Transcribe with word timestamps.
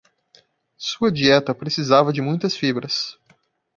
Sua 0.79 1.11
dieta 1.11 1.53
precisava 1.53 2.11
de 2.11 2.23
muitas 2.23 2.57
fibras 2.57 3.19